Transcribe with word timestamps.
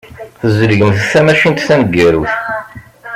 Tzeglemt 0.39 0.99
tamacint 1.11 1.59
taneggarut. 1.65 2.31